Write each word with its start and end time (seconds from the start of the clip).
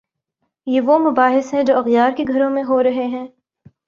یہ 0.67 0.81
وہ 0.81 0.97
مباحث 0.99 1.53
ہیں 1.53 1.63
جو 1.63 1.77
اغیار 1.77 2.11
کے 2.17 2.23
گھروں 2.27 2.49
میں 2.49 2.63
ہو 2.63 2.81
رہے 2.83 3.05
ہیں؟ 3.07 3.27